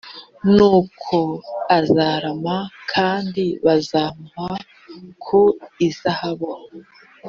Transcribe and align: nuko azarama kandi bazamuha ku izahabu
nuko 0.55 1.17
azarama 1.77 2.57
kandi 2.91 3.43
bazamuha 3.65 4.49
ku 5.23 5.41
izahabu 5.87 6.49